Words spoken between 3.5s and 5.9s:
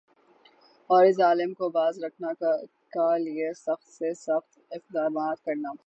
سخت سے سخت اقدامات کرنا